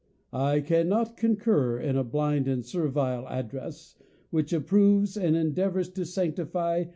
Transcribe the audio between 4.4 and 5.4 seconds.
approves, and